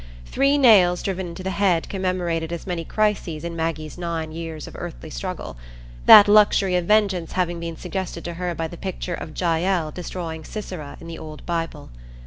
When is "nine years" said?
3.99-4.65